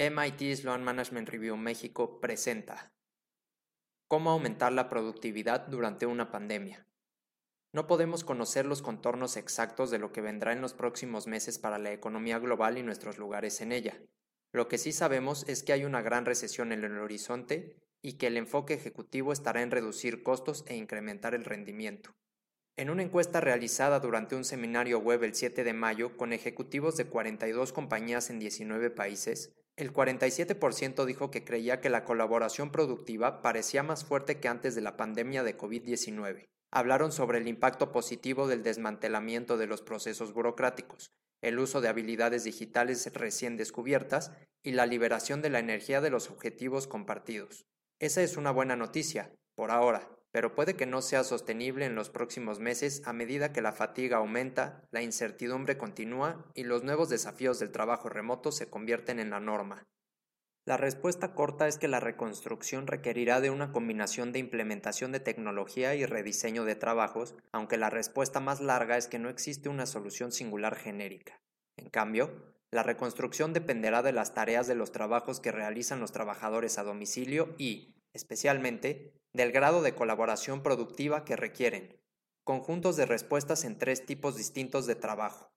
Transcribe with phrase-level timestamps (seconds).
[0.00, 2.92] MIT Sloan Management Review México presenta
[4.06, 6.86] ¿Cómo aumentar la productividad durante una pandemia?
[7.72, 11.78] No podemos conocer los contornos exactos de lo que vendrá en los próximos meses para
[11.78, 14.00] la economía global y nuestros lugares en ella.
[14.52, 18.28] Lo que sí sabemos es que hay una gran recesión en el horizonte y que
[18.28, 22.14] el enfoque ejecutivo estará en reducir costos e incrementar el rendimiento.
[22.76, 27.06] En una encuesta realizada durante un seminario web el 7 de mayo con ejecutivos de
[27.06, 33.84] 42 compañías en 19 países, el 47% dijo que creía que la colaboración productiva parecía
[33.84, 36.46] más fuerte que antes de la pandemia de COVID-19.
[36.72, 41.12] Hablaron sobre el impacto positivo del desmantelamiento de los procesos burocráticos,
[41.42, 44.32] el uso de habilidades digitales recién descubiertas
[44.64, 47.64] y la liberación de la energía de los objetivos compartidos.
[48.00, 52.10] Esa es una buena noticia, por ahora, pero puede que no sea sostenible en los
[52.10, 57.58] próximos meses a medida que la fatiga aumenta, la incertidumbre continúa y los nuevos desafíos
[57.58, 59.88] del trabajo remoto se convierten en la norma.
[60.64, 65.96] La respuesta corta es que la reconstrucción requerirá de una combinación de implementación de tecnología
[65.96, 70.30] y rediseño de trabajos, aunque la respuesta más larga es que no existe una solución
[70.30, 71.40] singular genérica.
[71.76, 72.30] En cambio,
[72.70, 77.56] la reconstrucción dependerá de las tareas de los trabajos que realizan los trabajadores a domicilio
[77.58, 82.00] y, especialmente, del grado de colaboración productiva que requieren,
[82.44, 85.50] conjuntos de respuestas en tres tipos distintos de trabajo.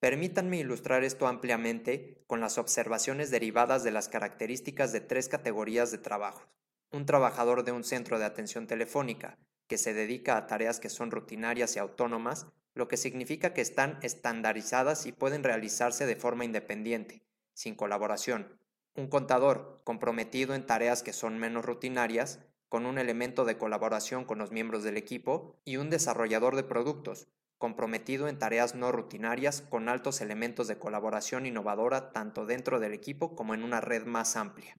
[0.00, 5.98] Permítanme ilustrar esto ampliamente con las observaciones derivadas de las características de tres categorías de
[5.98, 6.42] trabajo.
[6.90, 11.10] Un trabajador de un centro de atención telefónica, que se dedica a tareas que son
[11.10, 17.22] rutinarias y autónomas, lo que significa que están estandarizadas y pueden realizarse de forma independiente,
[17.54, 18.58] sin colaboración.
[18.96, 24.38] Un contador, comprometido en tareas que son menos rutinarias, con un elemento de colaboración con
[24.38, 29.88] los miembros del equipo, y un desarrollador de productos, comprometido en tareas no rutinarias con
[29.88, 34.76] altos elementos de colaboración innovadora tanto dentro del equipo como en una red más amplia.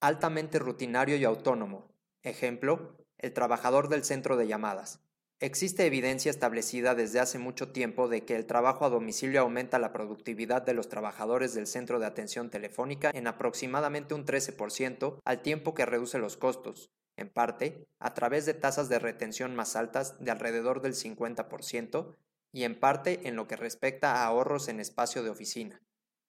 [0.00, 1.88] Altamente rutinario y autónomo.
[2.22, 5.00] Ejemplo, el trabajador del centro de llamadas.
[5.40, 9.92] Existe evidencia establecida desde hace mucho tiempo de que el trabajo a domicilio aumenta la
[9.92, 15.74] productividad de los trabajadores del centro de atención telefónica en aproximadamente un 13% al tiempo
[15.74, 20.30] que reduce los costos, en parte a través de tasas de retención más altas de
[20.30, 22.16] alrededor del 50%
[22.52, 25.82] y en parte en lo que respecta a ahorros en espacio de oficina.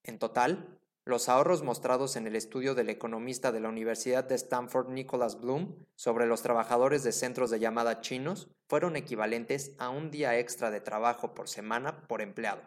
[0.04, 4.90] En total, los ahorros mostrados en el estudio del economista de la Universidad de Stanford
[4.90, 10.40] Nicholas Bloom sobre los trabajadores de centros de llamada chinos fueron equivalentes a un día
[10.40, 12.62] extra de trabajo por semana por empleado.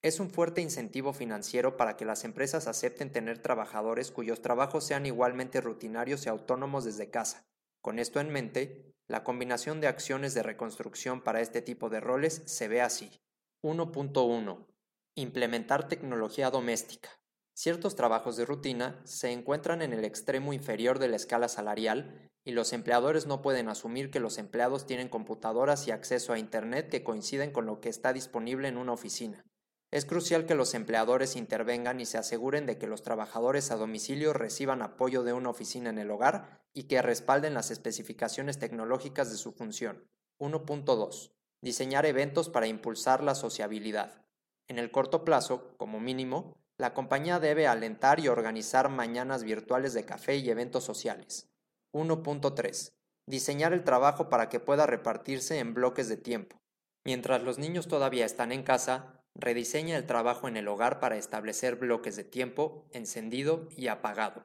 [0.00, 5.06] Es un fuerte incentivo financiero para que las empresas acepten tener trabajadores cuyos trabajos sean
[5.06, 7.48] igualmente rutinarios y autónomos desde casa.
[7.80, 12.42] Con esto en mente, la combinación de acciones de reconstrucción para este tipo de roles
[12.46, 13.10] se ve así.
[13.64, 14.66] 1.1.
[15.16, 17.10] Implementar tecnología doméstica.
[17.52, 22.52] Ciertos trabajos de rutina se encuentran en el extremo inferior de la escala salarial y
[22.52, 27.02] los empleadores no pueden asumir que los empleados tienen computadoras y acceso a Internet que
[27.02, 29.44] coinciden con lo que está disponible en una oficina.
[29.90, 34.34] Es crucial que los empleadores intervengan y se aseguren de que los trabajadores a domicilio
[34.34, 39.38] reciban apoyo de una oficina en el hogar y que respalden las especificaciones tecnológicas de
[39.38, 40.06] su función.
[40.38, 41.32] 1.2.
[41.62, 44.26] Diseñar eventos para impulsar la sociabilidad.
[44.68, 50.04] En el corto plazo, como mínimo, la compañía debe alentar y organizar mañanas virtuales de
[50.04, 51.48] café y eventos sociales.
[51.92, 52.92] 1.3.
[53.26, 56.60] Diseñar el trabajo para que pueda repartirse en bloques de tiempo.
[57.04, 61.76] Mientras los niños todavía están en casa, Rediseña el trabajo en el hogar para establecer
[61.76, 64.44] bloques de tiempo, encendido y apagado.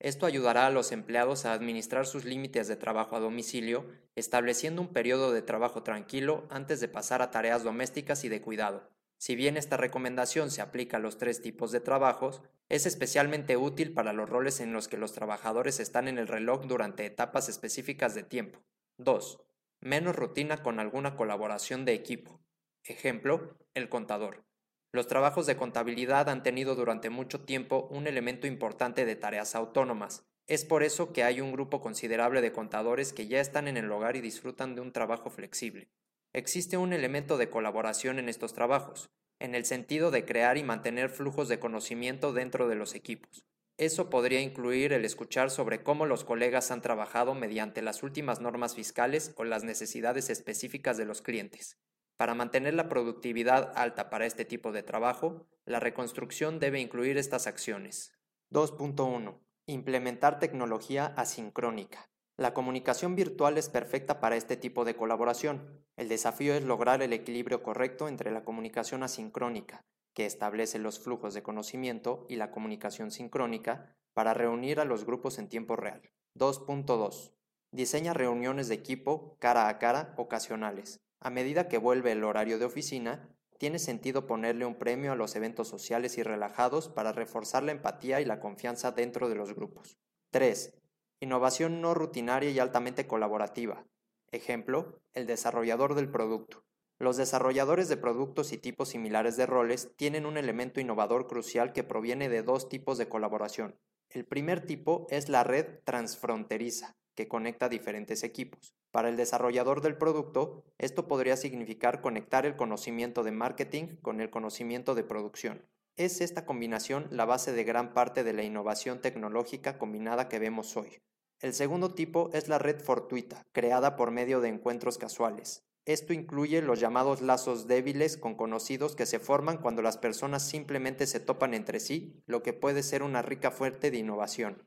[0.00, 3.86] Esto ayudará a los empleados a administrar sus límites de trabajo a domicilio,
[4.16, 8.90] estableciendo un periodo de trabajo tranquilo antes de pasar a tareas domésticas y de cuidado.
[9.16, 13.94] Si bien esta recomendación se aplica a los tres tipos de trabajos, es especialmente útil
[13.94, 18.16] para los roles en los que los trabajadores están en el reloj durante etapas específicas
[18.16, 18.58] de tiempo.
[18.98, 19.38] 2.
[19.78, 22.40] Menos rutina con alguna colaboración de equipo.
[22.84, 24.44] Ejemplo, el contador.
[24.90, 30.24] Los trabajos de contabilidad han tenido durante mucho tiempo un elemento importante de tareas autónomas.
[30.48, 33.90] Es por eso que hay un grupo considerable de contadores que ya están en el
[33.90, 35.90] hogar y disfrutan de un trabajo flexible.
[36.32, 41.08] Existe un elemento de colaboración en estos trabajos, en el sentido de crear y mantener
[41.08, 43.46] flujos de conocimiento dentro de los equipos.
[43.78, 48.74] Eso podría incluir el escuchar sobre cómo los colegas han trabajado mediante las últimas normas
[48.74, 51.78] fiscales o las necesidades específicas de los clientes.
[52.22, 57.48] Para mantener la productividad alta para este tipo de trabajo, la reconstrucción debe incluir estas
[57.48, 58.12] acciones.
[58.52, 59.40] 2.1.
[59.66, 62.08] Implementar tecnología asincrónica.
[62.36, 65.84] La comunicación virtual es perfecta para este tipo de colaboración.
[65.96, 69.84] El desafío es lograr el equilibrio correcto entre la comunicación asincrónica,
[70.14, 75.40] que establece los flujos de conocimiento y la comunicación sincrónica para reunir a los grupos
[75.40, 76.02] en tiempo real.
[76.36, 77.32] 2.2.
[77.72, 81.00] Diseña reuniones de equipo cara a cara ocasionales.
[81.24, 85.36] A medida que vuelve el horario de oficina, tiene sentido ponerle un premio a los
[85.36, 89.96] eventos sociales y relajados para reforzar la empatía y la confianza dentro de los grupos.
[90.30, 90.74] 3.
[91.20, 93.86] Innovación no rutinaria y altamente colaborativa.
[94.32, 96.64] Ejemplo, el desarrollador del producto.
[96.98, 101.84] Los desarrolladores de productos y tipos similares de roles tienen un elemento innovador crucial que
[101.84, 103.78] proviene de dos tipos de colaboración.
[104.10, 108.74] El primer tipo es la red transfronteriza, que conecta diferentes equipos.
[108.90, 114.30] Para el desarrollador del producto, esto podría significar conectar el conocimiento de marketing con el
[114.30, 115.66] conocimiento de producción.
[115.96, 120.76] Es esta combinación la base de gran parte de la innovación tecnológica combinada que vemos
[120.76, 120.98] hoy.
[121.40, 125.64] El segundo tipo es la red fortuita, creada por medio de encuentros casuales.
[125.84, 131.08] Esto incluye los llamados lazos débiles con conocidos que se forman cuando las personas simplemente
[131.08, 134.62] se topan entre sí, lo que puede ser una rica fuente de innovación.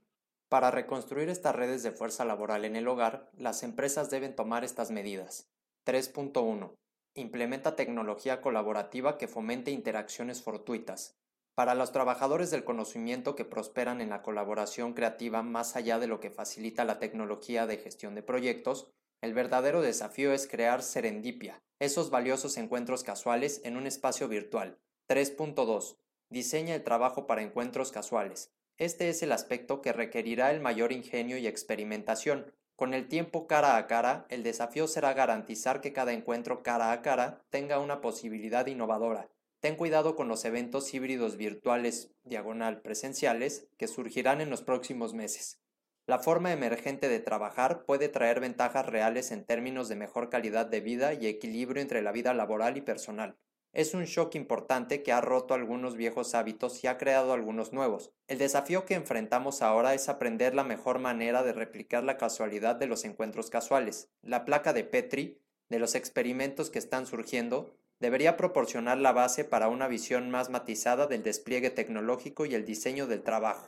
[0.56, 4.90] Para reconstruir estas redes de fuerza laboral en el hogar, las empresas deben tomar estas
[4.90, 5.50] medidas.
[5.86, 6.78] 3.1.
[7.14, 11.18] Implementa tecnología colaborativa que fomente interacciones fortuitas.
[11.56, 16.22] Para los trabajadores del conocimiento que prosperan en la colaboración creativa más allá de lo
[16.22, 18.90] que facilita la tecnología de gestión de proyectos,
[19.22, 24.80] el verdadero desafío es crear serendipia, esos valiosos encuentros casuales en un espacio virtual.
[25.10, 25.98] 3.2.
[26.30, 28.55] Diseña el trabajo para encuentros casuales.
[28.78, 32.54] Este es el aspecto que requerirá el mayor ingenio y experimentación.
[32.76, 37.02] Con el tiempo cara a cara, el desafío será garantizar que cada encuentro cara a
[37.02, 39.30] cara tenga una posibilidad innovadora.
[39.62, 45.62] Ten cuidado con los eventos híbridos virtuales diagonal presenciales que surgirán en los próximos meses.
[46.06, 50.82] La forma emergente de trabajar puede traer ventajas reales en términos de mejor calidad de
[50.82, 53.38] vida y equilibrio entre la vida laboral y personal.
[53.76, 58.14] Es un shock importante que ha roto algunos viejos hábitos y ha creado algunos nuevos.
[58.30, 62.88] El desafío que enfrentamos ahora es aprender la mejor manera de replicar la casualidad de
[62.88, 64.10] los encuentros casuales.
[64.22, 69.68] La placa de Petri, de los experimentos que están surgiendo, debería proporcionar la base para
[69.68, 73.64] una visión más matizada del despliegue tecnológico y el diseño del trabajo.